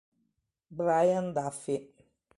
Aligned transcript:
Brian 0.77 1.29
Duffy 1.31 1.93